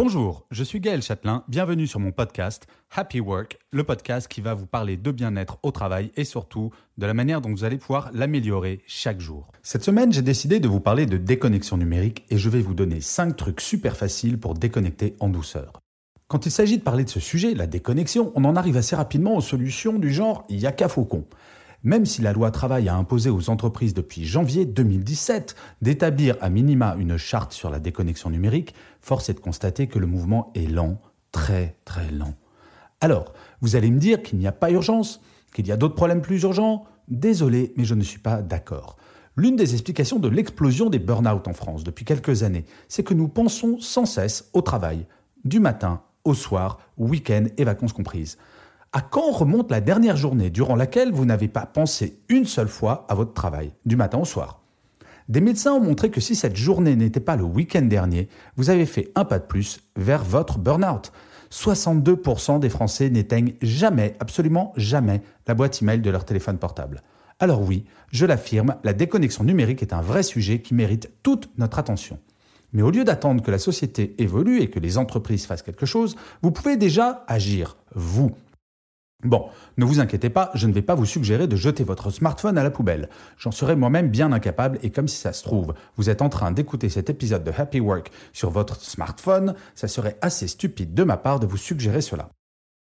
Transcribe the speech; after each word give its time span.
Bonjour, 0.00 0.46
je 0.52 0.62
suis 0.62 0.78
Gaël 0.78 1.02
Châtelain, 1.02 1.42
bienvenue 1.48 1.88
sur 1.88 1.98
mon 1.98 2.12
podcast 2.12 2.68
Happy 2.94 3.18
Work, 3.18 3.58
le 3.72 3.82
podcast 3.82 4.28
qui 4.28 4.40
va 4.40 4.54
vous 4.54 4.64
parler 4.66 4.96
de 4.96 5.10
bien-être 5.10 5.58
au 5.64 5.72
travail 5.72 6.12
et 6.14 6.22
surtout 6.22 6.70
de 6.98 7.04
la 7.04 7.14
manière 7.14 7.40
dont 7.40 7.50
vous 7.50 7.64
allez 7.64 7.78
pouvoir 7.78 8.08
l'améliorer 8.14 8.80
chaque 8.86 9.18
jour. 9.18 9.50
Cette 9.64 9.82
semaine, 9.82 10.12
j'ai 10.12 10.22
décidé 10.22 10.60
de 10.60 10.68
vous 10.68 10.78
parler 10.78 11.06
de 11.06 11.16
déconnexion 11.16 11.76
numérique 11.76 12.24
et 12.30 12.38
je 12.38 12.48
vais 12.48 12.60
vous 12.60 12.74
donner 12.74 13.00
5 13.00 13.34
trucs 13.34 13.60
super 13.60 13.96
faciles 13.96 14.38
pour 14.38 14.54
déconnecter 14.54 15.16
en 15.18 15.30
douceur. 15.30 15.80
Quand 16.28 16.46
il 16.46 16.52
s'agit 16.52 16.78
de 16.78 16.84
parler 16.84 17.02
de 17.02 17.10
ce 17.10 17.18
sujet, 17.18 17.54
la 17.54 17.66
déconnexion, 17.66 18.30
on 18.36 18.44
en 18.44 18.54
arrive 18.54 18.76
assez 18.76 18.94
rapidement 18.94 19.36
aux 19.36 19.40
solutions 19.40 19.98
du 19.98 20.12
genre 20.12 20.44
Yaka 20.48 20.88
Faucon. 20.88 21.24
Même 21.84 22.06
si 22.06 22.22
la 22.22 22.32
loi 22.32 22.50
travail 22.50 22.88
a 22.88 22.96
imposé 22.96 23.30
aux 23.30 23.50
entreprises 23.50 23.94
depuis 23.94 24.24
janvier 24.24 24.64
2017 24.64 25.54
d'établir 25.80 26.36
à 26.40 26.50
minima 26.50 26.96
une 26.98 27.16
charte 27.16 27.52
sur 27.52 27.70
la 27.70 27.78
déconnexion 27.78 28.30
numérique, 28.30 28.74
force 29.00 29.28
est 29.28 29.34
de 29.34 29.40
constater 29.40 29.86
que 29.86 30.00
le 30.00 30.06
mouvement 30.06 30.50
est 30.54 30.66
lent, 30.66 31.00
très 31.30 31.76
très 31.84 32.10
lent. 32.10 32.34
Alors, 33.00 33.32
vous 33.60 33.76
allez 33.76 33.92
me 33.92 34.00
dire 34.00 34.22
qu'il 34.22 34.38
n'y 34.38 34.48
a 34.48 34.52
pas 34.52 34.72
urgence, 34.72 35.20
qu'il 35.54 35.68
y 35.68 35.72
a 35.72 35.76
d'autres 35.76 35.94
problèmes 35.94 36.20
plus 36.20 36.42
urgents? 36.42 36.84
Désolé, 37.06 37.72
mais 37.76 37.84
je 37.84 37.94
ne 37.94 38.02
suis 38.02 38.18
pas 38.18 38.42
d'accord. 38.42 38.96
L'une 39.36 39.54
des 39.54 39.74
explications 39.74 40.18
de 40.18 40.28
l'explosion 40.28 40.90
des 40.90 40.98
burn-out 40.98 41.46
en 41.46 41.52
France 41.52 41.84
depuis 41.84 42.04
quelques 42.04 42.42
années, 42.42 42.64
c'est 42.88 43.04
que 43.04 43.14
nous 43.14 43.28
pensons 43.28 43.78
sans 43.78 44.04
cesse 44.04 44.50
au 44.52 44.62
travail, 44.62 45.06
du 45.44 45.60
matin 45.60 46.02
au 46.24 46.34
soir, 46.34 46.80
week-end 46.96 47.44
et 47.56 47.62
vacances 47.62 47.92
comprises. 47.92 48.36
À 48.90 49.02
quand 49.02 49.32
remonte 49.32 49.70
la 49.70 49.82
dernière 49.82 50.16
journée 50.16 50.48
durant 50.48 50.74
laquelle 50.74 51.12
vous 51.12 51.26
n'avez 51.26 51.48
pas 51.48 51.66
pensé 51.66 52.20
une 52.30 52.46
seule 52.46 52.68
fois 52.68 53.04
à 53.10 53.14
votre 53.14 53.34
travail, 53.34 53.72
du 53.84 53.96
matin 53.96 54.16
au 54.16 54.24
soir? 54.24 54.60
Des 55.28 55.42
médecins 55.42 55.74
ont 55.74 55.80
montré 55.80 56.10
que 56.10 56.22
si 56.22 56.34
cette 56.34 56.56
journée 56.56 56.96
n'était 56.96 57.20
pas 57.20 57.36
le 57.36 57.44
week-end 57.44 57.82
dernier, 57.82 58.30
vous 58.56 58.70
avez 58.70 58.86
fait 58.86 59.12
un 59.14 59.26
pas 59.26 59.40
de 59.40 59.44
plus 59.44 59.80
vers 59.96 60.24
votre 60.24 60.58
burn-out. 60.58 61.12
62% 61.50 62.60
des 62.60 62.70
Français 62.70 63.10
n'éteignent 63.10 63.52
jamais, 63.60 64.16
absolument 64.20 64.72
jamais, 64.76 65.20
la 65.46 65.52
boîte 65.52 65.82
email 65.82 66.00
de 66.00 66.10
leur 66.10 66.24
téléphone 66.24 66.56
portable. 66.56 67.02
Alors 67.40 67.60
oui, 67.60 67.84
je 68.10 68.24
l'affirme, 68.24 68.76
la 68.84 68.94
déconnexion 68.94 69.44
numérique 69.44 69.82
est 69.82 69.92
un 69.92 70.00
vrai 70.00 70.22
sujet 70.22 70.62
qui 70.62 70.72
mérite 70.72 71.10
toute 71.22 71.50
notre 71.58 71.78
attention. 71.78 72.18
Mais 72.72 72.80
au 72.80 72.90
lieu 72.90 73.04
d'attendre 73.04 73.42
que 73.42 73.50
la 73.50 73.58
société 73.58 74.14
évolue 74.16 74.62
et 74.62 74.70
que 74.70 74.80
les 74.80 74.96
entreprises 74.96 75.44
fassent 75.44 75.62
quelque 75.62 75.86
chose, 75.86 76.16
vous 76.40 76.52
pouvez 76.52 76.78
déjà 76.78 77.24
agir, 77.28 77.76
vous. 77.94 78.32
Bon, 79.24 79.48
ne 79.76 79.84
vous 79.84 79.98
inquiétez 79.98 80.30
pas, 80.30 80.52
je 80.54 80.68
ne 80.68 80.72
vais 80.72 80.82
pas 80.82 80.94
vous 80.94 81.04
suggérer 81.04 81.48
de 81.48 81.56
jeter 81.56 81.82
votre 81.82 82.10
smartphone 82.10 82.56
à 82.56 82.62
la 82.62 82.70
poubelle. 82.70 83.08
J'en 83.36 83.50
serais 83.50 83.74
moi-même 83.74 84.10
bien 84.10 84.30
incapable 84.30 84.78
et 84.82 84.90
comme 84.90 85.08
si 85.08 85.16
ça 85.16 85.32
se 85.32 85.42
trouve, 85.42 85.74
vous 85.96 86.08
êtes 86.08 86.22
en 86.22 86.28
train 86.28 86.52
d'écouter 86.52 86.88
cet 86.88 87.10
épisode 87.10 87.42
de 87.42 87.50
Happy 87.50 87.80
Work 87.80 88.12
sur 88.32 88.50
votre 88.50 88.80
smartphone, 88.80 89.56
ça 89.74 89.88
serait 89.88 90.18
assez 90.22 90.46
stupide 90.46 90.94
de 90.94 91.02
ma 91.02 91.16
part 91.16 91.40
de 91.40 91.48
vous 91.48 91.56
suggérer 91.56 92.00
cela. 92.00 92.30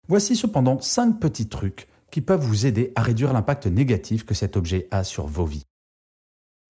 Voici 0.09 0.35
cependant 0.35 0.81
5 0.81 1.17
petits 1.17 1.47
trucs 1.47 1.87
qui 2.11 2.19
peuvent 2.19 2.43
vous 2.43 2.65
aider 2.65 2.91
à 2.95 3.03
réduire 3.03 3.31
l'impact 3.31 3.67
négatif 3.67 4.25
que 4.25 4.33
cet 4.33 4.57
objet 4.57 4.89
a 4.91 5.05
sur 5.05 5.27
vos 5.27 5.45
vies. 5.45 5.63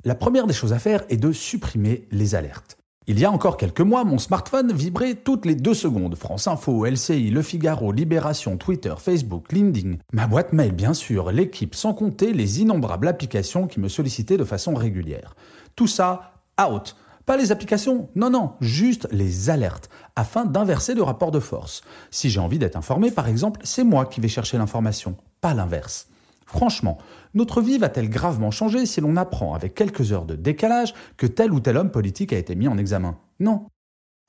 La 0.05 0.13
première 0.13 0.45
des 0.45 0.53
choses 0.53 0.73
à 0.73 0.79
faire 0.79 1.03
est 1.09 1.17
de 1.17 1.31
supprimer 1.31 2.07
les 2.11 2.35
alertes. 2.35 2.77
Il 3.09 3.17
y 3.17 3.23
a 3.23 3.31
encore 3.31 3.55
quelques 3.55 3.79
mois, 3.79 4.03
mon 4.03 4.17
smartphone 4.17 4.73
vibrait 4.73 5.15
toutes 5.15 5.45
les 5.45 5.55
deux 5.55 5.73
secondes. 5.73 6.15
France 6.15 6.45
Info, 6.45 6.85
LCI, 6.85 7.29
Le 7.29 7.41
Figaro, 7.41 7.93
Libération, 7.93 8.57
Twitter, 8.57 8.93
Facebook, 8.97 9.53
LinkedIn. 9.53 9.95
Ma 10.11 10.27
boîte 10.27 10.51
mail, 10.51 10.73
bien 10.73 10.93
sûr, 10.93 11.31
l'équipe, 11.31 11.73
sans 11.73 11.93
compter 11.93 12.33
les 12.33 12.59
innombrables 12.59 13.07
applications 13.07 13.65
qui 13.65 13.79
me 13.79 13.87
sollicitaient 13.87 14.35
de 14.35 14.43
façon 14.43 14.73
régulière. 14.73 15.37
Tout 15.77 15.87
ça, 15.87 16.33
out. 16.61 16.97
Pas 17.25 17.37
les 17.37 17.53
applications, 17.53 18.09
non, 18.15 18.29
non, 18.29 18.55
juste 18.59 19.07
les 19.13 19.49
alertes, 19.49 19.89
afin 20.17 20.43
d'inverser 20.43 20.93
le 20.93 21.03
rapport 21.03 21.31
de 21.31 21.39
force. 21.39 21.83
Si 22.11 22.29
j'ai 22.29 22.41
envie 22.41 22.59
d'être 22.59 22.75
informé, 22.75 23.09
par 23.09 23.29
exemple, 23.29 23.61
c'est 23.63 23.85
moi 23.85 24.05
qui 24.05 24.19
vais 24.19 24.27
chercher 24.27 24.57
l'information, 24.57 25.15
pas 25.39 25.53
l'inverse. 25.53 26.09
Franchement, 26.47 26.97
notre 27.33 27.61
vie 27.61 27.77
va-t-elle 27.77 28.09
gravement 28.09 28.51
changer 28.51 28.85
si 28.85 29.01
l'on 29.01 29.17
apprend 29.17 29.53
avec 29.53 29.75
quelques 29.75 30.13
heures 30.13 30.25
de 30.25 30.35
décalage 30.35 30.93
que 31.17 31.27
tel 31.27 31.51
ou 31.51 31.59
tel 31.59 31.75
homme 31.75 31.91
politique 31.91 32.31
a 32.31 32.37
été 32.37 32.55
mis 32.55 32.69
en 32.69 32.77
examen? 32.77 33.17
Non. 33.41 33.67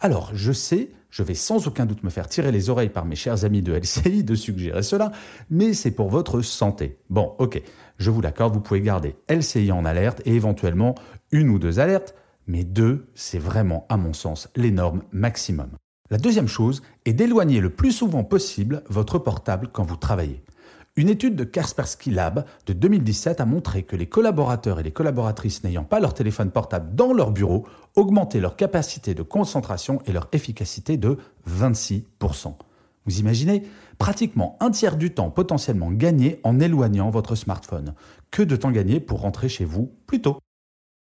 Alors, 0.01 0.33
je 0.35 0.53
sais, 0.53 0.91
je 1.11 1.23
vais 1.23 1.35
sans 1.35 1.69
aucun 1.69 1.87
doute 1.87 2.03
me 2.03 2.11
faire 2.11 2.29
tirer 2.29 2.51
les 2.51 2.71
oreilles 2.71 2.89
par 2.89 3.05
mes 3.05 3.15
chers 3.15 3.45
amis 3.45 3.63
de 3.63 3.73
LCI 3.73 4.25
de 4.25 4.35
suggérer 4.35 4.83
cela, 4.83 5.13
mais 5.49 5.73
c'est 5.75 5.93
pour 5.93 6.09
votre 6.09 6.41
santé. 6.43 6.99
Bon, 7.09 7.37
ok, 7.39 7.63
je 7.99 8.11
vous 8.11 8.21
l'accorde, 8.21 8.55
vous 8.55 8.61
pouvez 8.61 8.81
garder 8.81 9.15
LCI 9.29 9.71
en 9.71 9.85
alerte 9.85 10.21
et 10.25 10.35
éventuellement 10.35 10.97
une 11.31 11.51
ou 11.51 11.61
deux 11.61 11.79
alertes, 11.79 12.17
mais 12.49 12.65
deux, 12.65 13.07
c'est 13.15 13.39
vraiment, 13.39 13.87
à 13.89 13.97
mon 13.97 14.13
sens, 14.13 14.49
les 14.57 14.73
normes 14.73 15.03
maximum. 15.13 15.71
La 16.11 16.19
deuxième 16.19 16.49
chose 16.49 16.83
est 17.05 17.13
d'éloigner 17.13 17.61
le 17.61 17.71
plus 17.71 17.93
souvent 17.93 18.25
possible 18.25 18.83
votre 18.89 19.19
portable 19.19 19.69
quand 19.73 19.85
vous 19.85 19.97
travaillez. 19.97 20.43
Une 20.99 21.11
étude 21.11 21.37
de 21.37 21.45
Kaspersky 21.45 22.11
Lab 22.11 22.45
de 22.67 22.73
2017 22.73 23.41
a 23.41 23.45
montré 23.45 23.85
que 23.85 23.95
les 23.95 24.09
collaborateurs 24.09 24.81
et 24.81 24.83
les 24.83 24.91
collaboratrices 24.91 25.63
n'ayant 25.63 25.85
pas 25.85 26.01
leur 26.01 26.13
téléphone 26.13 26.51
portable 26.51 26.93
dans 26.97 27.13
leur 27.13 27.31
bureau 27.31 27.69
augmentaient 27.95 28.41
leur 28.41 28.57
capacité 28.57 29.15
de 29.15 29.23
concentration 29.23 30.03
et 30.07 30.13
leur 30.13 30.27
efficacité 30.33 30.97
de 30.97 31.17
26%. 31.49 32.57
Vous 33.07 33.21
imaginez 33.21 33.63
Pratiquement 33.99 34.57
un 34.59 34.73
tiers 34.73 34.97
du 34.97 35.15
temps 35.15 35.31
potentiellement 35.31 35.93
gagné 35.93 36.41
en 36.43 36.59
éloignant 36.59 37.11
votre 37.11 37.37
smartphone. 37.37 37.95
Que 38.33 38.43
de 38.43 38.57
temps 38.57 38.73
gagné 38.73 38.99
pour 38.99 39.21
rentrer 39.21 39.49
chez 39.49 39.65
vous 39.65 39.93
plus 40.09 40.21
tôt. 40.21 40.39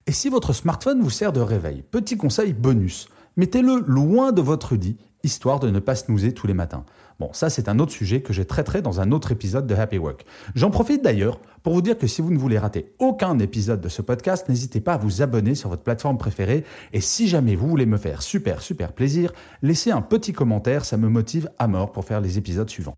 Et 0.07 0.13
si 0.13 0.29
votre 0.29 0.53
smartphone 0.53 1.01
vous 1.01 1.09
sert 1.09 1.33
de 1.33 1.41
réveil, 1.41 1.83
petit 1.83 2.15
conseil 2.15 2.53
bonus, 2.53 3.09
mettez-le 3.37 3.83
loin 3.87 4.31
de 4.31 4.41
votre 4.41 4.75
lit 4.75 4.97
histoire 5.23 5.59
de 5.59 5.69
ne 5.69 5.79
pas 5.79 5.95
snoozer 5.95 6.33
tous 6.33 6.47
les 6.47 6.53
matins. 6.53 6.85
Bon, 7.19 7.29
ça 7.33 7.49
c'est 7.49 7.69
un 7.69 7.79
autre 7.79 7.91
sujet 7.91 8.21
que 8.21 8.33
j'ai 8.33 8.45
traité 8.45 8.81
dans 8.81 8.99
un 8.99 9.11
autre 9.11 9.31
épisode 9.31 9.67
de 9.67 9.75
Happy 9.75 9.97
Work. 9.97 10.25
J'en 10.55 10.71
profite 10.71 11.03
d'ailleurs 11.03 11.39
pour 11.63 11.73
vous 11.73 11.81
dire 11.81 11.97
que 11.97 12.07
si 12.07 12.21
vous 12.21 12.31
ne 12.31 12.37
voulez 12.37 12.57
rater 12.57 12.93
aucun 12.99 13.37
épisode 13.39 13.81
de 13.81 13.89
ce 13.89 14.01
podcast, 14.01 14.49
n'hésitez 14.49 14.81
pas 14.81 14.93
à 14.93 14.97
vous 14.97 15.21
abonner 15.21 15.55
sur 15.55 15.69
votre 15.69 15.83
plateforme 15.83 16.17
préférée 16.17 16.63
et 16.93 17.01
si 17.01 17.27
jamais 17.27 17.55
vous 17.55 17.67
voulez 17.67 17.85
me 17.85 17.97
faire 17.97 18.21
super 18.21 18.61
super 18.61 18.93
plaisir, 18.93 19.31
laissez 19.61 19.91
un 19.91 20.01
petit 20.01 20.33
commentaire, 20.33 20.85
ça 20.85 20.97
me 20.97 21.09
motive 21.09 21.49
à 21.59 21.67
mort 21.67 21.91
pour 21.91 22.05
faire 22.05 22.21
les 22.21 22.37
épisodes 22.37 22.69
suivants. 22.69 22.95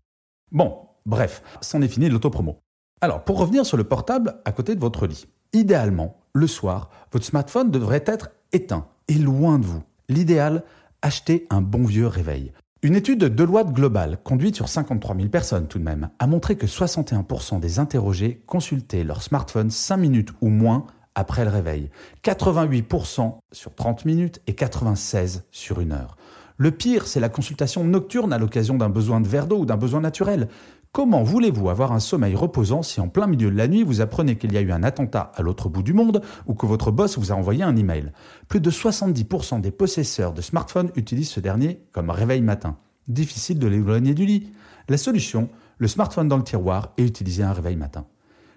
Bon, 0.52 0.78
bref, 1.04 1.42
c'en 1.60 1.82
est 1.82 1.88
fini 1.88 2.08
de 2.08 2.12
l'autopromo. 2.12 2.60
Alors, 3.00 3.24
pour 3.24 3.38
revenir 3.38 3.66
sur 3.66 3.76
le 3.76 3.84
portable 3.84 4.40
à 4.44 4.52
côté 4.52 4.74
de 4.74 4.80
votre 4.80 5.06
lit, 5.06 5.26
idéalement, 5.52 6.16
le 6.32 6.46
soir, 6.46 6.88
votre 7.12 7.26
smartphone 7.26 7.70
devrait 7.70 8.04
être 8.06 8.30
éteint 8.52 8.86
et 9.08 9.14
loin 9.14 9.58
de 9.58 9.66
vous. 9.66 9.82
L'idéal, 10.08 10.62
acheter 11.02 11.46
un 11.50 11.60
bon 11.60 11.84
vieux 11.84 12.06
réveil. 12.06 12.52
Une 12.82 12.94
étude 12.94 13.20
de 13.20 13.28
Deloitte 13.28 13.72
Global, 13.72 14.18
conduite 14.22 14.56
sur 14.56 14.68
53 14.68 15.16
000 15.16 15.28
personnes 15.28 15.66
tout 15.66 15.78
de 15.78 15.84
même, 15.84 16.10
a 16.18 16.26
montré 16.26 16.56
que 16.56 16.66
61% 16.66 17.58
des 17.58 17.78
interrogés 17.78 18.42
consultaient 18.46 19.04
leur 19.04 19.22
smartphone 19.22 19.70
5 19.70 19.96
minutes 19.96 20.30
ou 20.42 20.48
moins 20.48 20.86
après 21.14 21.44
le 21.44 21.50
réveil, 21.50 21.88
88% 22.22 23.38
sur 23.52 23.74
30 23.74 24.04
minutes 24.04 24.42
et 24.46 24.54
96 24.54 25.44
sur 25.50 25.80
une 25.80 25.92
heure. 25.92 26.18
Le 26.56 26.70
pire, 26.70 27.08
c'est 27.08 27.18
la 27.18 27.28
consultation 27.28 27.82
nocturne 27.82 28.32
à 28.32 28.38
l'occasion 28.38 28.76
d'un 28.76 28.88
besoin 28.88 29.20
de 29.20 29.26
verre 29.26 29.48
d'eau 29.48 29.58
ou 29.58 29.66
d'un 29.66 29.76
besoin 29.76 30.00
naturel. 30.00 30.48
Comment 30.92 31.24
voulez-vous 31.24 31.68
avoir 31.68 31.90
un 31.90 31.98
sommeil 31.98 32.36
reposant 32.36 32.82
si 32.82 33.00
en 33.00 33.08
plein 33.08 33.26
milieu 33.26 33.50
de 33.50 33.56
la 33.56 33.66
nuit 33.66 33.82
vous 33.82 34.00
apprenez 34.00 34.36
qu'il 34.36 34.52
y 34.52 34.56
a 34.56 34.60
eu 34.60 34.70
un 34.70 34.84
attentat 34.84 35.32
à 35.34 35.42
l'autre 35.42 35.68
bout 35.68 35.82
du 35.82 35.92
monde 35.92 36.22
ou 36.46 36.54
que 36.54 36.66
votre 36.66 36.92
boss 36.92 37.18
vous 37.18 37.32
a 37.32 37.34
envoyé 37.34 37.64
un 37.64 37.74
email? 37.74 38.12
Plus 38.46 38.60
de 38.60 38.70
70% 38.70 39.62
des 39.62 39.72
possesseurs 39.72 40.32
de 40.32 40.40
smartphones 40.40 40.92
utilisent 40.94 41.30
ce 41.30 41.40
dernier 41.40 41.80
comme 41.90 42.10
réveil 42.10 42.40
matin. 42.40 42.76
Difficile 43.08 43.58
de 43.58 43.66
l'éloigner 43.66 44.14
du 44.14 44.24
lit. 44.24 44.52
La 44.88 44.96
solution, 44.96 45.48
le 45.78 45.88
smartphone 45.88 46.28
dans 46.28 46.36
le 46.36 46.44
tiroir 46.44 46.92
et 46.98 47.04
utiliser 47.04 47.42
un 47.42 47.52
réveil 47.52 47.74
matin. 47.74 48.06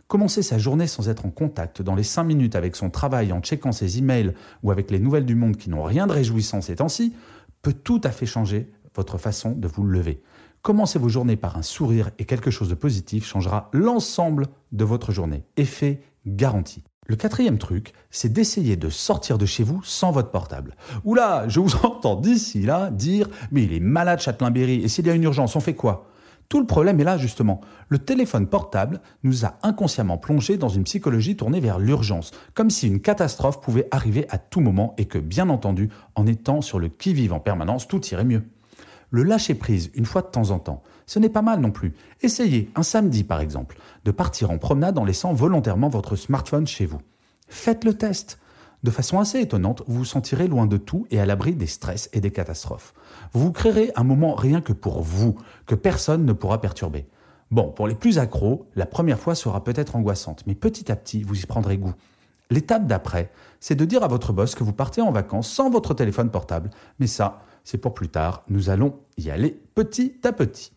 Commencer 0.08 0.44
sa 0.44 0.60
journée 0.60 0.88
sans 0.88 1.10
être 1.10 1.26
en 1.26 1.32
contact 1.32 1.82
dans 1.82 1.96
les 1.96 2.04
5 2.04 2.24
minutes 2.24 2.56
avec 2.56 2.76
son 2.76 2.92
travail 2.92 3.34
en 3.34 3.42
checkant 3.42 3.72
ses 3.72 3.98
emails 3.98 4.34
ou 4.62 4.70
avec 4.70 4.92
les 4.92 5.00
nouvelles 5.00 5.26
du 5.26 5.36
monde 5.36 5.58
qui 5.58 5.72
n'ont 5.72 5.84
rien 5.84 6.06
de 6.06 6.14
réjouissant 6.14 6.62
ces 6.62 6.76
temps-ci 6.76 7.14
peut 7.68 7.74
tout 7.74 8.00
à 8.06 8.12
fait 8.12 8.26
changer 8.26 8.72
votre 8.96 9.18
façon 9.18 9.52
de 9.52 9.68
vous 9.68 9.84
lever. 9.84 10.22
Commencez 10.62 11.00
vos 11.00 11.10
journées 11.10 11.36
par 11.36 11.58
un 11.58 11.62
sourire 11.62 12.12
et 12.18 12.24
quelque 12.24 12.50
chose 12.50 12.70
de 12.70 12.76
positif 12.76 13.28
changera 13.28 13.70
l'ensemble 13.74 14.48
de 14.72 14.86
votre 14.86 15.12
journée. 15.12 15.44
Effet 15.58 16.02
garanti. 16.26 16.86
Le 17.08 17.18
quatrième 17.18 17.58
truc, 17.58 17.92
c'est 18.10 18.32
d'essayer 18.32 18.78
de 18.78 18.88
sortir 18.88 19.38
de 19.38 19.46
chez 19.46 19.64
vous 19.64 19.82
sans 19.84 20.12
votre 20.12 20.32
portable. 20.32 20.78
Oula, 21.04 21.50
je 21.50 21.60
vous 21.60 21.76
entends 21.84 22.16
d'ici 22.16 22.62
là 22.62 22.90
dire 22.90 23.28
Mais 23.52 23.64
il 23.64 23.74
est 23.74 23.82
malade 23.82 24.22
Châtelain-Berry, 24.22 24.76
et 24.76 24.88
s'il 24.88 25.06
y 25.06 25.10
a 25.10 25.14
une 25.14 25.24
urgence, 25.24 25.58
on 25.58 25.60
fait 25.60 25.76
quoi? 25.76 26.08
Tout 26.50 26.62
le 26.62 26.66
problème 26.66 27.00
est 27.00 27.04
là 27.04 27.18
justement. 27.18 27.60
Le 27.90 28.00
téléphone 28.00 28.48
portable 28.48 29.02
nous 29.24 29.46
a 29.46 29.56
inconsciemment 29.64 30.18
plongé 30.18 30.58
dans 30.58 30.70
une 30.70 30.86
psychologie 30.86 31.36
tournée 31.36 31.60
vers 31.60 31.78
l'urgence, 31.78 32.32
comme 32.54 32.70
si 32.70 32.88
une 32.88 33.02
catastrophe 33.02 33.60
pouvait 33.60 33.88
arriver 33.92 34.26
à 34.30 34.38
tout 34.38 34.62
moment 34.62 34.94
et 34.98 35.06
que, 35.06 35.18
bien 35.18 35.50
entendu, 35.50 35.90
en 36.16 36.26
étant 36.26 36.62
sur 36.62 36.80
le 36.80 36.88
qui-vive 36.88 37.34
en 37.34 37.40
permanence, 37.40 37.88
tout 37.88 38.06
irait 38.08 38.24
mieux. 38.24 38.44
Le 39.10 39.24
lâcher-prise, 39.24 39.92
une 39.94 40.06
fois 40.06 40.22
de 40.22 40.28
temps 40.28 40.52
en 40.52 40.60
temps, 40.60 40.84
ce 41.06 41.20
n'est 41.20 41.30
pas 41.30 41.42
mal 41.42 41.60
non 41.60 41.72
plus. 41.72 41.94
Essayez, 42.22 42.70
un 42.76 42.84
samedi 42.84 43.24
par 43.24 43.40
exemple, 43.40 43.78
de 44.06 44.12
partir 44.12 44.52
en 44.52 44.58
promenade 44.58 44.98
en 44.98 45.06
laissant 45.06 45.34
volontairement 45.34 45.90
votre 45.90 46.16
smartphone 46.16 46.68
chez 46.68 46.86
vous. 46.86 47.02
Faites 47.48 47.84
le 47.84 47.94
test. 47.94 48.40
De 48.84 48.92
façon 48.92 49.20
assez 49.20 49.40
étonnante, 49.40 49.84
vous 49.88 50.00
vous 50.00 50.06
sentirez 50.06 50.48
loin 50.48 50.68
de 50.68 50.78
tout 50.78 51.08
et 51.10 51.20
à 51.20 51.26
l'abri 51.26 51.56
des 51.56 51.68
stress 51.68 52.10
et 52.14 52.22
des 52.22 52.32
catastrophes. 52.32 52.94
Vous 53.34 53.42
vous 53.42 53.52
créerez 53.52 53.92
un 53.96 54.04
moment 54.04 54.36
rien 54.36 54.62
que 54.62 54.74
pour 54.74 55.02
vous, 55.02 55.36
que 55.66 55.76
personne 55.76 56.26
ne 56.26 56.34
pourra 56.34 56.62
perturber. 56.62 57.08
Bon, 57.50 57.72
pour 57.72 57.88
les 57.88 57.96
plus 57.96 58.20
accros, 58.20 58.68
la 58.76 58.86
première 58.86 59.20
fois 59.20 59.34
sera 59.34 59.64
peut-être 59.64 59.96
angoissante, 59.96 60.44
mais 60.46 60.56
petit 60.56 60.92
à 60.92 60.96
petit, 60.96 61.24
vous 61.24 61.42
y 61.42 61.46
prendrez 61.46 61.78
goût. 61.78 61.96
L'étape 62.50 62.86
d'après, 62.86 63.32
c'est 63.60 63.76
de 63.76 63.86
dire 63.86 64.04
à 64.04 64.08
votre 64.08 64.32
boss 64.32 64.56
que 64.56 64.64
vous 64.64 64.74
partez 64.74 65.02
en 65.02 65.12
vacances 65.12 65.50
sans 65.50 65.70
votre 65.70 65.94
téléphone 65.94 66.30
portable. 66.30 66.70
Mais 67.00 67.08
ça, 67.08 67.42
c'est 67.64 67.78
pour 67.78 67.94
plus 67.94 68.10
tard. 68.10 68.44
Nous 68.48 68.70
allons 68.70 69.00
y 69.18 69.30
aller 69.30 69.60
petit 69.76 70.20
à 70.24 70.32
petit. 70.32 70.72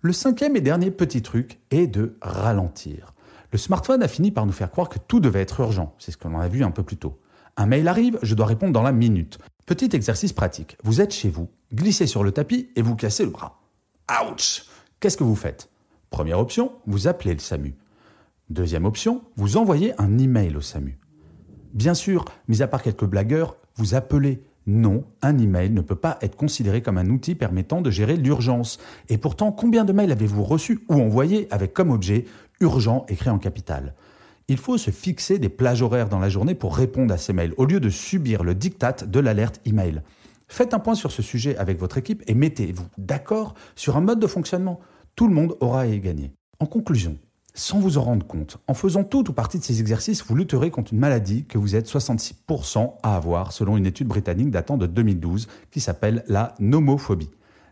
Le 0.00 0.12
cinquième 0.12 0.56
et 0.56 0.60
dernier 0.60 0.90
petit 0.90 1.22
truc 1.22 1.60
est 1.70 1.86
de 1.86 2.16
ralentir. 2.22 3.14
Le 3.50 3.58
smartphone 3.58 4.02
a 4.02 4.08
fini 4.08 4.30
par 4.30 4.46
nous 4.46 4.52
faire 4.52 4.70
croire 4.70 4.88
que 4.88 4.98
tout 4.98 5.20
devait 5.20 5.40
être 5.40 5.60
urgent. 5.60 5.94
C'est 5.98 6.12
ce 6.12 6.16
qu'on 6.16 6.38
a 6.38 6.48
vu 6.48 6.64
un 6.64 6.70
peu 6.70 6.82
plus 6.82 6.96
tôt. 6.96 7.18
Un 7.56 7.66
mail 7.66 7.86
arrive, 7.86 8.18
je 8.22 8.34
dois 8.34 8.46
répondre 8.46 8.72
dans 8.72 8.82
la 8.82 8.92
minute. 8.92 9.38
Petit 9.66 9.90
exercice 9.92 10.32
pratique. 10.32 10.76
Vous 10.82 11.00
êtes 11.00 11.14
chez 11.14 11.30
vous, 11.30 11.48
glissez 11.72 12.06
sur 12.06 12.24
le 12.24 12.32
tapis 12.32 12.70
et 12.74 12.82
vous 12.82 12.96
cassez 12.96 13.24
le 13.24 13.30
bras. 13.30 13.60
Ouch 14.10 14.64
Qu'est-ce 15.00 15.16
que 15.16 15.24
vous 15.24 15.36
faites? 15.36 15.70
Première 16.10 16.38
option, 16.38 16.72
vous 16.86 17.06
appelez 17.06 17.34
le 17.34 17.40
SAMU. 17.40 17.74
Deuxième 18.50 18.84
option, 18.84 19.22
vous 19.36 19.56
envoyez 19.56 19.92
un 20.00 20.18
email 20.18 20.56
au 20.56 20.60
SAMU. 20.60 20.98
Bien 21.72 21.94
sûr, 21.94 22.24
mis 22.48 22.62
à 22.62 22.66
part 22.66 22.82
quelques 22.82 23.04
blagueurs, 23.04 23.56
vous 23.76 23.94
appelez 23.94 24.42
non, 24.66 25.04
un 25.22 25.38
email 25.38 25.70
ne 25.70 25.80
peut 25.82 25.94
pas 25.94 26.18
être 26.22 26.36
considéré 26.36 26.80
comme 26.82 26.98
un 26.98 27.10
outil 27.10 27.34
permettant 27.34 27.82
de 27.82 27.90
gérer 27.90 28.16
l'urgence. 28.16 28.78
Et 29.08 29.18
pourtant, 29.18 29.52
combien 29.52 29.84
de 29.84 29.92
mails 29.92 30.12
avez-vous 30.12 30.42
reçus 30.42 30.84
ou 30.88 30.94
envoyés 30.94 31.48
avec 31.50 31.74
comme 31.74 31.90
objet 31.90 32.24
urgent 32.60 33.04
écrit 33.08 33.30
en 33.30 33.38
capital? 33.38 33.94
Il 34.48 34.58
faut 34.58 34.76
se 34.76 34.90
fixer 34.90 35.38
des 35.38 35.48
plages 35.48 35.80
horaires 35.80 36.10
dans 36.10 36.18
la 36.18 36.28
journée 36.28 36.54
pour 36.54 36.76
répondre 36.76 37.14
à 37.14 37.16
ces 37.16 37.32
mails, 37.32 37.54
au 37.56 37.64
lieu 37.64 37.80
de 37.80 37.88
subir 37.88 38.44
le 38.44 38.54
diktat 38.54 39.06
de 39.06 39.18
l'alerte 39.18 39.60
email. 39.64 40.02
Faites 40.48 40.74
un 40.74 40.78
point 40.78 40.94
sur 40.94 41.10
ce 41.10 41.22
sujet 41.22 41.56
avec 41.56 41.78
votre 41.78 41.96
équipe 41.96 42.22
et 42.26 42.34
mettez-vous 42.34 42.86
d'accord 42.98 43.54
sur 43.74 43.96
un 43.96 44.02
mode 44.02 44.20
de 44.20 44.26
fonctionnement. 44.26 44.80
Tout 45.16 45.28
le 45.28 45.34
monde 45.34 45.56
aura 45.60 45.80
à 45.80 45.86
y 45.86 45.98
gagner. 45.98 46.30
En 46.60 46.66
conclusion, 46.66 47.16
sans 47.54 47.78
vous 47.78 47.96
en 47.96 48.02
rendre 48.02 48.26
compte. 48.26 48.58
En 48.68 48.74
faisant 48.74 49.02
tout 49.02 49.30
ou 49.30 49.32
partie 49.32 49.58
de 49.58 49.64
ces 49.64 49.80
exercices, 49.80 50.22
vous 50.26 50.34
lutterez 50.34 50.70
contre 50.70 50.92
une 50.92 50.98
maladie 50.98 51.46
que 51.46 51.56
vous 51.56 51.74
êtes 51.74 51.88
66% 51.88 52.96
à 53.02 53.16
avoir, 53.16 53.52
selon 53.52 53.78
une 53.78 53.86
étude 53.86 54.08
britannique 54.08 54.50
datant 54.50 54.76
de 54.76 54.86
2012 54.86 55.48
qui 55.70 55.80
s'appelle 55.80 56.22
la 56.28 56.54
nomophobie. 56.58 57.30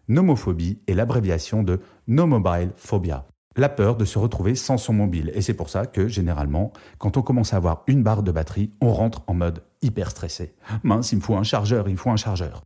Nomophobie 0.09 0.79
est 0.87 0.95
l'abréviation 0.95 1.63
de 1.63 1.81
No 2.09 2.27
Mobile 2.27 2.71
Phobia. 2.77 3.27
La 3.57 3.69
peur 3.69 3.97
de 3.97 4.05
se 4.05 4.19
retrouver 4.19 4.55
sans 4.55 4.79
son 4.79 4.93
mobile. 4.93 5.31
Et 5.35 5.43
c'est 5.43 5.55
pour 5.55 5.69
ça 5.69 5.87
que, 5.87 6.09
généralement, 6.09 6.73
quand 6.99 7.17
on 7.17 7.23
commence 7.23 7.53
à 7.53 7.57
avoir 7.57 7.83
une 7.87 8.03
barre 8.03 8.23
de 8.23 8.33
batterie, 8.33 8.71
on 8.81 8.93
rentre 8.93 9.23
en 9.27 9.35
mode 9.35 9.63
hyper 9.83 10.11
stressé. 10.11 10.55
Mince, 10.83 11.13
il 11.13 11.17
me 11.17 11.21
faut 11.21 11.37
un 11.37 11.43
chargeur, 11.43 11.89
il 11.89 11.93
me 11.93 11.99
faut 11.99 12.11
un 12.11 12.17
chargeur. 12.17 12.63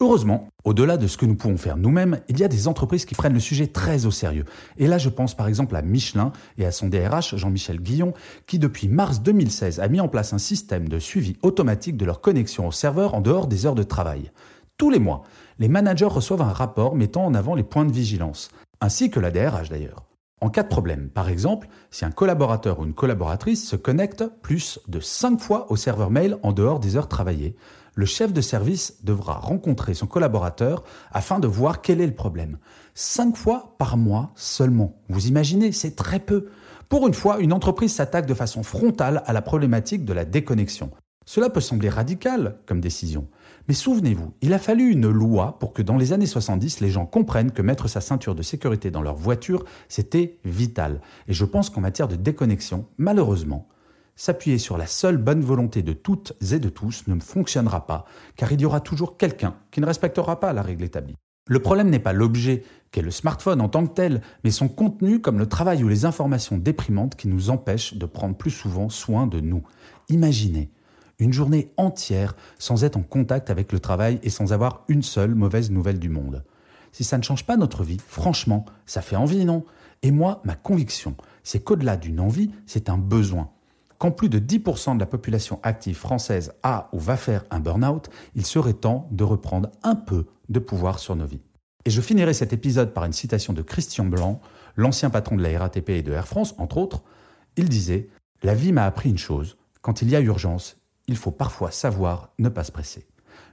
Heureusement, 0.00 0.48
au-delà 0.64 0.96
de 0.96 1.06
ce 1.06 1.16
que 1.16 1.26
nous 1.26 1.36
pouvons 1.36 1.56
faire 1.56 1.76
nous-mêmes, 1.76 2.18
il 2.28 2.40
y 2.40 2.42
a 2.42 2.48
des 2.48 2.66
entreprises 2.66 3.04
qui 3.04 3.14
prennent 3.14 3.34
le 3.34 3.40
sujet 3.40 3.68
très 3.68 4.04
au 4.04 4.10
sérieux. 4.10 4.46
Et 4.76 4.88
là, 4.88 4.98
je 4.98 5.08
pense 5.08 5.36
par 5.36 5.46
exemple 5.46 5.76
à 5.76 5.82
Michelin 5.82 6.32
et 6.58 6.66
à 6.66 6.72
son 6.72 6.88
DRH, 6.88 7.36
Jean-Michel 7.36 7.80
Guillon, 7.80 8.12
qui 8.48 8.58
depuis 8.58 8.88
mars 8.88 9.20
2016 9.22 9.78
a 9.78 9.86
mis 9.86 10.00
en 10.00 10.08
place 10.08 10.32
un 10.32 10.38
système 10.38 10.88
de 10.88 10.98
suivi 10.98 11.36
automatique 11.42 11.96
de 11.96 12.04
leur 12.04 12.20
connexion 12.20 12.66
au 12.66 12.72
serveur 12.72 13.14
en 13.14 13.20
dehors 13.20 13.46
des 13.46 13.64
heures 13.64 13.76
de 13.76 13.84
travail. 13.84 14.32
Tous 14.76 14.90
les 14.90 14.98
mois, 14.98 15.22
les 15.60 15.68
managers 15.68 16.06
reçoivent 16.06 16.42
un 16.42 16.52
rapport 16.52 16.96
mettant 16.96 17.24
en 17.24 17.34
avant 17.34 17.54
les 17.54 17.62
points 17.62 17.84
de 17.84 17.92
vigilance, 17.92 18.50
ainsi 18.80 19.08
que 19.08 19.20
la 19.20 19.30
DRH 19.30 19.68
d'ailleurs. 19.68 20.02
En 20.42 20.50
cas 20.50 20.64
de 20.64 20.68
problème, 20.68 21.08
par 21.08 21.28
exemple, 21.28 21.68
si 21.92 22.04
un 22.04 22.10
collaborateur 22.10 22.80
ou 22.80 22.84
une 22.84 22.94
collaboratrice 22.94 23.64
se 23.64 23.76
connecte 23.76 24.24
plus 24.42 24.80
de 24.88 24.98
5 24.98 25.38
fois 25.38 25.70
au 25.70 25.76
serveur 25.76 26.10
mail 26.10 26.36
en 26.42 26.50
dehors 26.52 26.80
des 26.80 26.96
heures 26.96 27.06
travaillées, 27.06 27.54
le 27.94 28.06
chef 28.06 28.32
de 28.32 28.40
service 28.40 28.98
devra 29.04 29.34
rencontrer 29.34 29.94
son 29.94 30.08
collaborateur 30.08 30.82
afin 31.12 31.38
de 31.38 31.46
voir 31.46 31.80
quel 31.80 32.00
est 32.00 32.08
le 32.08 32.16
problème. 32.16 32.58
Cinq 32.92 33.36
fois 33.36 33.76
par 33.78 33.96
mois 33.96 34.32
seulement. 34.34 34.96
Vous 35.08 35.28
imaginez, 35.28 35.70
c'est 35.70 35.94
très 35.94 36.18
peu. 36.18 36.48
Pour 36.88 37.06
une 37.06 37.14
fois, 37.14 37.38
une 37.38 37.52
entreprise 37.52 37.94
s'attaque 37.94 38.26
de 38.26 38.34
façon 38.34 38.64
frontale 38.64 39.22
à 39.26 39.32
la 39.32 39.42
problématique 39.42 40.04
de 40.04 40.12
la 40.12 40.24
déconnexion. 40.24 40.90
Cela 41.32 41.48
peut 41.48 41.62
sembler 41.62 41.88
radical 41.88 42.58
comme 42.66 42.82
décision. 42.82 43.26
Mais 43.66 43.72
souvenez-vous, 43.72 44.34
il 44.42 44.52
a 44.52 44.58
fallu 44.58 44.90
une 44.90 45.08
loi 45.08 45.58
pour 45.58 45.72
que 45.72 45.80
dans 45.80 45.96
les 45.96 46.12
années 46.12 46.26
70, 46.26 46.80
les 46.80 46.90
gens 46.90 47.06
comprennent 47.06 47.52
que 47.52 47.62
mettre 47.62 47.88
sa 47.88 48.02
ceinture 48.02 48.34
de 48.34 48.42
sécurité 48.42 48.90
dans 48.90 49.00
leur 49.00 49.14
voiture, 49.14 49.64
c'était 49.88 50.36
vital. 50.44 51.00
Et 51.28 51.32
je 51.32 51.46
pense 51.46 51.70
qu'en 51.70 51.80
matière 51.80 52.06
de 52.08 52.16
déconnexion, 52.16 52.84
malheureusement, 52.98 53.66
S'appuyer 54.14 54.58
sur 54.58 54.76
la 54.76 54.86
seule 54.86 55.16
bonne 55.16 55.40
volonté 55.40 55.82
de 55.82 55.94
toutes 55.94 56.34
et 56.52 56.58
de 56.58 56.68
tous 56.68 57.04
ne 57.06 57.18
fonctionnera 57.18 57.86
pas, 57.86 58.04
car 58.36 58.52
il 58.52 58.60
y 58.60 58.66
aura 58.66 58.80
toujours 58.80 59.16
quelqu'un 59.16 59.54
qui 59.70 59.80
ne 59.80 59.86
respectera 59.86 60.38
pas 60.38 60.52
la 60.52 60.60
règle 60.60 60.84
établie. 60.84 61.16
Le 61.48 61.60
problème 61.60 61.88
n'est 61.88 61.98
pas 61.98 62.12
l'objet, 62.12 62.62
qu'est 62.90 63.00
le 63.00 63.10
smartphone 63.10 63.62
en 63.62 63.70
tant 63.70 63.86
que 63.86 63.94
tel, 63.94 64.20
mais 64.44 64.50
son 64.50 64.68
contenu 64.68 65.22
comme 65.22 65.38
le 65.38 65.48
travail 65.48 65.82
ou 65.82 65.88
les 65.88 66.04
informations 66.04 66.58
déprimantes 66.58 67.16
qui 67.16 67.26
nous 67.26 67.48
empêchent 67.48 67.94
de 67.94 68.04
prendre 68.04 68.36
plus 68.36 68.50
souvent 68.50 68.90
soin 68.90 69.26
de 69.26 69.40
nous. 69.40 69.62
Imaginez 70.10 70.70
une 71.22 71.32
journée 71.32 71.72
entière 71.76 72.34
sans 72.58 72.84
être 72.84 72.96
en 72.96 73.02
contact 73.02 73.50
avec 73.50 73.72
le 73.72 73.80
travail 73.80 74.18
et 74.22 74.30
sans 74.30 74.52
avoir 74.52 74.84
une 74.88 75.02
seule 75.02 75.34
mauvaise 75.34 75.70
nouvelle 75.70 75.98
du 75.98 76.08
monde. 76.08 76.44
Si 76.90 77.04
ça 77.04 77.16
ne 77.16 77.22
change 77.22 77.46
pas 77.46 77.56
notre 77.56 77.84
vie, 77.84 78.00
franchement, 78.06 78.64
ça 78.86 79.02
fait 79.02 79.16
envie, 79.16 79.44
non? 79.44 79.64
Et 80.02 80.10
moi, 80.10 80.42
ma 80.44 80.56
conviction, 80.56 81.16
c'est 81.44 81.62
qu'au-delà 81.62 81.96
d'une 81.96 82.20
envie, 82.20 82.50
c'est 82.66 82.88
un 82.88 82.98
besoin. 82.98 83.50
Quand 83.98 84.10
plus 84.10 84.28
de 84.28 84.40
10% 84.40 84.96
de 84.96 85.00
la 85.00 85.06
population 85.06 85.60
active 85.62 85.96
française 85.96 86.54
a 86.64 86.88
ou 86.92 86.98
va 86.98 87.16
faire 87.16 87.44
un 87.50 87.60
burn-out, 87.60 88.10
il 88.34 88.44
serait 88.44 88.72
temps 88.72 89.06
de 89.12 89.22
reprendre 89.22 89.70
un 89.84 89.94
peu 89.94 90.26
de 90.48 90.58
pouvoir 90.58 90.98
sur 90.98 91.14
nos 91.14 91.24
vies. 91.24 91.40
Et 91.84 91.90
je 91.90 92.00
finirai 92.00 92.34
cet 92.34 92.52
épisode 92.52 92.92
par 92.92 93.04
une 93.04 93.12
citation 93.12 93.52
de 93.52 93.62
Christian 93.62 94.04
Blanc, 94.04 94.40
l'ancien 94.76 95.08
patron 95.08 95.36
de 95.36 95.42
la 95.42 95.56
RATP 95.56 95.90
et 95.90 96.02
de 96.02 96.12
Air 96.12 96.26
France, 96.26 96.54
entre 96.58 96.78
autres. 96.78 97.04
Il 97.56 97.68
disait 97.68 98.08
La 98.42 98.54
vie 98.54 98.72
m'a 98.72 98.86
appris 98.86 99.08
une 99.08 99.18
chose, 99.18 99.56
quand 99.82 100.02
il 100.02 100.10
y 100.10 100.16
a 100.16 100.20
urgence, 100.20 100.81
il 101.12 101.18
faut 101.18 101.30
parfois 101.30 101.70
savoir 101.70 102.30
ne 102.38 102.48
pas 102.48 102.64
se 102.64 102.72
presser. 102.72 103.06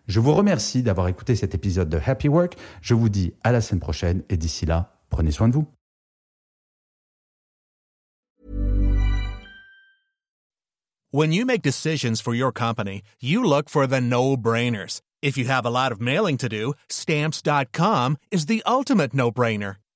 Je 0.07 0.19
vous 0.19 0.33
remercie 0.33 0.81
d'avoir 0.81 1.09
écouté 1.09 1.35
cet 1.35 1.53
épisode 1.53 1.89
de 1.89 1.99
Happy 2.03 2.29
Work. 2.29 2.55
Je 2.81 2.93
vous 2.93 3.09
dis 3.09 3.33
à 3.43 3.51
la 3.51 3.59
semaine 3.61 3.81
prochaine 3.81 4.23
et 4.29 4.37
d'ici 4.37 4.65
là, 4.65 4.97
prenez 5.09 5.31
soin 5.31 5.49
de 5.49 5.53
vous. 5.53 5.67
When 11.11 11.33
you 11.33 11.45
make 11.45 11.63
decisions 11.63 12.21
for 12.21 12.33
your 12.33 12.51
company, 12.53 13.01
you 13.19 13.43
look 13.43 13.67
for 13.67 13.87
the 13.87 13.99
no-brainers. 13.99 15.01
If 15.21 15.37
you 15.37 15.45
have 15.45 15.65
a 15.65 15.71
lot 15.71 15.91
of 15.91 15.99
mailing 15.99 16.37
to 16.37 16.47
do, 16.47 16.75
stamps.com 16.87 18.17
is 18.31 18.45
the 18.45 18.63
ultimate 18.65 19.13
no-brainer. 19.13 19.77